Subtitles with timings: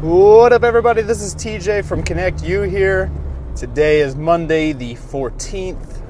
[0.00, 1.02] What up, everybody?
[1.02, 3.10] This is TJ from Connect You here.
[3.56, 6.00] Today is Monday, the 14th,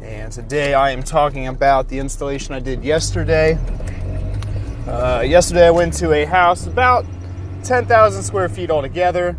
[0.00, 3.58] and today I am talking about the installation I did yesterday.
[4.86, 7.06] Uh, yesterday, I went to a house about
[7.64, 9.36] 10,000 square feet altogether.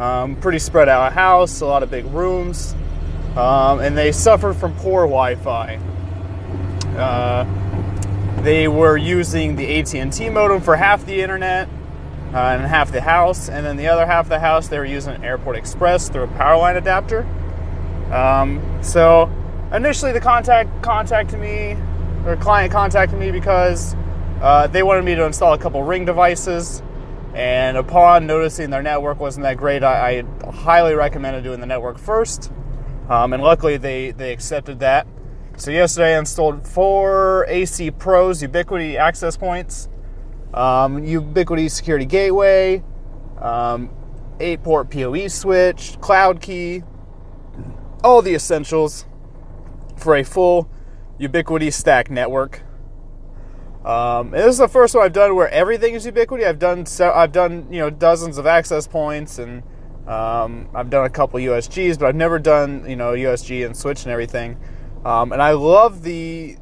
[0.00, 2.74] Um, pretty spread out house, a lot of big rooms,
[3.36, 5.76] um, and they suffered from poor Wi-Fi.
[6.98, 11.68] Uh, they were using the AT&T modem for half the internet
[12.34, 14.84] uh, and half the house, and then the other half of the house they were
[14.84, 17.20] using Airport Express through a power line adapter.
[18.12, 19.30] Um, so
[19.72, 21.76] initially, the contact contacted me,
[22.26, 23.94] or client contacted me because
[24.42, 26.82] uh, they wanted me to install a couple Ring devices.
[27.34, 31.98] And upon noticing their network wasn't that great, I, I highly recommended doing the network
[31.98, 32.52] first.
[33.08, 35.06] Um, and luckily, they they accepted that.
[35.56, 39.88] So yesterday, I installed four AC Pros Ubiquiti access points
[40.54, 42.82] um, Ubiquiti Security Gateway,
[43.40, 43.90] um,
[44.38, 46.84] 8 port PoE switch, Cloud Key,
[48.04, 49.04] all the essentials
[49.96, 50.70] for a full
[51.18, 52.62] Ubiquiti stack network.
[53.84, 56.46] Um, this is the first one I've done where everything is Ubiquiti.
[56.46, 59.62] I've done I've done you know dozens of access points and
[60.06, 64.04] um, I've done a couple USGs, but I've never done you know USG and switch
[64.04, 64.58] and everything.
[65.04, 66.56] Um, and I love the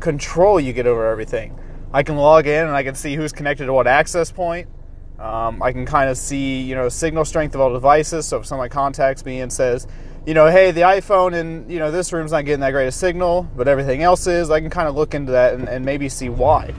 [0.00, 1.58] control you get over everything.
[1.94, 4.68] I can log in and I can see who's connected to what access point.
[5.16, 8.26] Um, I can kind of see, you know, signal strength of all devices.
[8.26, 9.86] So if someone contacts me and says,
[10.26, 12.92] you know, hey, the iPhone in, you know, this room's not getting that great a
[12.92, 16.08] signal, but everything else is, I can kind of look into that and, and maybe
[16.08, 16.74] see why.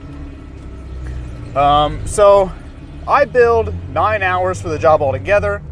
[1.54, 2.52] Um, so
[3.08, 5.62] I build nine hours for the job altogether.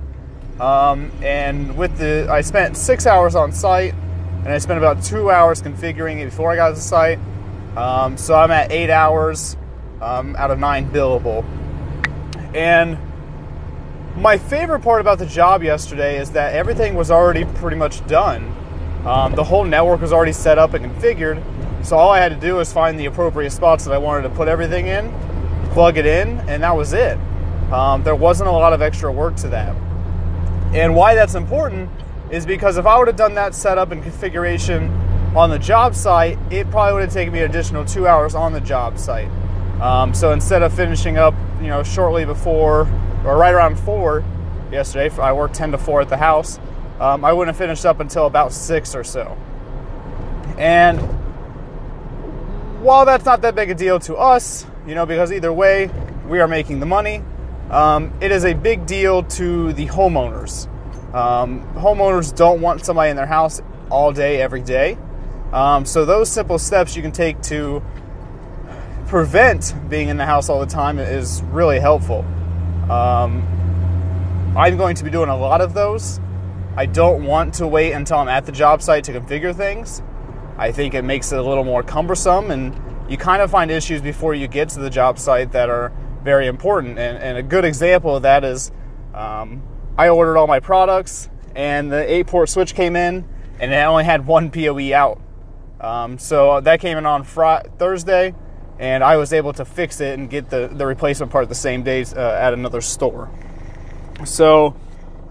[0.59, 5.31] Um, and with the, I spent six hours on site and I spent about two
[5.31, 7.19] hours configuring it before I got to the site.
[7.77, 9.57] Um, so I'm at eight hours
[10.01, 11.45] um, out of nine billable.
[12.55, 12.99] And
[14.17, 18.55] my favorite part about the job yesterday is that everything was already pretty much done.
[19.05, 21.43] Um, the whole network was already set up and configured.
[21.85, 24.31] So all I had to do was find the appropriate spots that I wanted to
[24.31, 25.13] put everything in,
[25.73, 27.19] plug it in, and that was it.
[27.73, 29.77] Um, there wasn't a lot of extra work to that.
[30.73, 31.91] And why that's important
[32.31, 34.89] is because if I would have done that setup and configuration
[35.35, 38.53] on the job site, it probably would have taken me an additional two hours on
[38.53, 39.29] the job site.
[39.81, 42.89] Um, so instead of finishing up, you know, shortly before
[43.25, 44.25] or right around four
[44.71, 46.59] yesterday, I worked 10 to 4 at the house,
[47.01, 49.37] um, I wouldn't have finished up until about 6 or so.
[50.59, 51.01] And
[52.83, 55.91] while that's not that big a deal to us, you know, because either way,
[56.29, 57.23] we are making the money,
[57.71, 60.69] um, it is a big deal to the homeowners.
[61.15, 64.99] Um, homeowners don't want somebody in their house all day, every day.
[65.55, 67.81] Um, so those simple steps you can take to
[69.07, 72.25] prevent being in the house all the time is really helpful.
[72.91, 73.47] Um,
[74.57, 76.19] I'm going to be doing a lot of those.
[76.77, 80.03] I don't want to wait until I'm at the job site to configure things.
[80.59, 82.77] I think it makes it a little more cumbersome, and
[83.09, 85.93] you kind of find issues before you get to the job site that are
[86.25, 86.99] very important.
[86.99, 88.73] And, and a good example of that is
[89.15, 89.63] um,
[89.97, 93.25] I ordered all my products, and the 8 port switch came in,
[93.61, 95.21] and it only had one PoE out.
[95.85, 98.35] Um, so that came in on Friday, Thursday,
[98.79, 101.83] and I was able to fix it and get the, the replacement part the same
[101.83, 103.31] day uh, at another store.
[104.25, 104.75] So,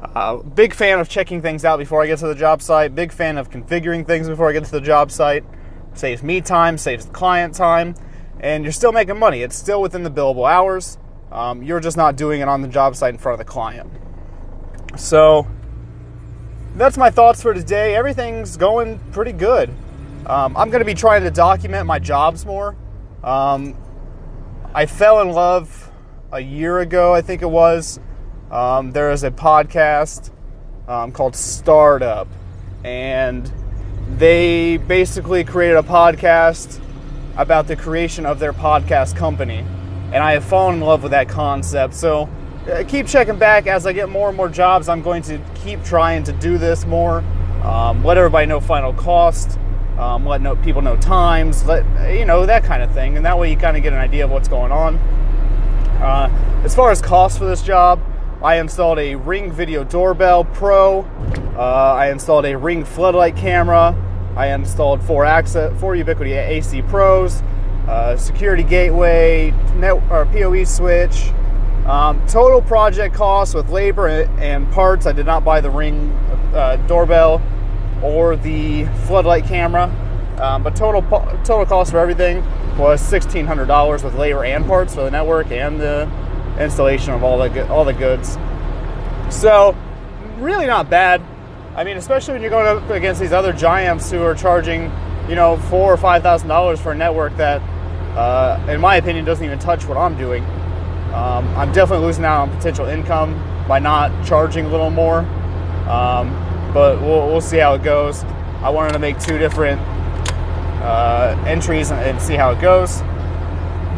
[0.03, 2.93] uh, big fan of checking things out before I get to the job site.
[2.93, 5.43] Big fan of configuring things before I get to the job site.
[5.95, 7.95] Saves me time, saves the client time,
[8.39, 9.41] and you're still making money.
[9.41, 10.99] It's still within the billable hours.
[11.31, 13.89] Um, you're just not doing it on the job site in front of the client.
[14.97, 15.47] So,
[16.75, 17.95] that's my thoughts for today.
[17.95, 19.73] Everything's going pretty good.
[20.25, 22.77] Um, I'm going to be trying to document my jobs more.
[23.23, 23.75] Um,
[24.73, 25.91] I fell in love
[26.31, 27.99] a year ago, I think it was.
[28.49, 30.31] Um, there is a podcast
[30.87, 32.27] um, called Startup,
[32.83, 33.51] and
[34.17, 36.81] they basically created a podcast
[37.35, 39.65] about the creation of their podcast company.
[40.13, 41.95] And I have fallen in love with that concept.
[41.95, 42.29] So
[42.71, 44.87] uh, keep checking back as I get more and more jobs.
[44.87, 47.19] I'm going to keep trying to do this more.
[47.63, 49.57] Um, let everybody know final cost
[49.97, 51.85] um, let people know times, let
[52.17, 54.25] you know that kind of thing, and that way you kind of get an idea
[54.25, 54.95] of what's going on.
[56.01, 58.01] Uh, as far as cost for this job,
[58.41, 61.01] I installed a Ring Video Doorbell Pro.
[61.55, 63.95] Uh, I installed a Ring floodlight camera.
[64.35, 67.41] I installed four access, four Ubiquiti AC Pros,
[67.87, 71.29] uh, security gateway, net or PoE switch.
[71.85, 75.05] Um, total project cost with labor and parts.
[75.05, 76.11] I did not buy the Ring
[76.53, 77.41] uh, doorbell
[78.03, 79.85] or the floodlight camera.
[80.39, 81.01] Um, but total
[81.43, 82.43] total cost for everything
[82.77, 86.09] was $1,600 with labor and parts for the network and the
[86.59, 88.37] installation of all the all the goods.
[89.29, 89.75] So,
[90.37, 91.21] really not bad.
[91.75, 94.91] I mean, especially when you're going up against these other giants who are charging,
[95.27, 97.61] you know, four or five thousand dollars for a network that,
[98.17, 100.43] uh, in my opinion, doesn't even touch what I'm doing.
[101.13, 103.33] Um, I'm definitely losing out on potential income
[103.67, 105.19] by not charging a little more.
[105.87, 106.31] Um,
[106.73, 108.23] but we'll, we'll see how it goes.
[108.61, 109.79] I wanted to make two different
[110.81, 113.01] uh, entries and, see how it goes.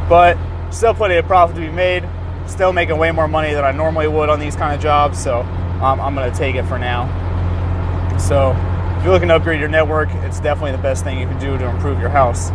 [0.10, 0.38] But
[0.72, 2.08] still plenty of profit to be made.
[2.48, 5.22] Still making way more money than I normally would on these kind of jobs.
[5.22, 5.42] So
[5.82, 7.08] um, I'm going to take it for now.
[8.20, 8.52] So
[8.98, 11.58] if you're looking to upgrade your network, it's definitely the best thing you can do
[11.58, 12.52] to improve your house.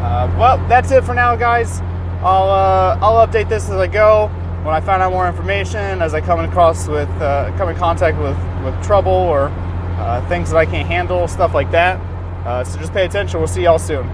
[0.00, 1.80] Uh, well, that's it for now, guys.
[2.20, 4.30] I'll uh, I'll update this as I go.
[4.66, 8.18] When I find out more information, as I come across with uh, come in contact
[8.18, 12.00] with with trouble or uh, things that I can't handle, stuff like that.
[12.44, 13.38] Uh, so just pay attention.
[13.38, 14.10] We'll see y'all soon.